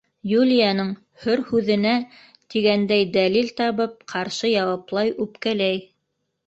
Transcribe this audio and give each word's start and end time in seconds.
Юлияның 0.29 0.87
һөр 1.25 1.43
һүҙенә 1.49 1.91
тигәндәй 2.55 3.07
дәлил 3.19 3.55
табып 3.63 3.97
ҡаршы 4.15 4.53
яуаплай, 4.57 5.19
үпкәләй. 5.27 5.89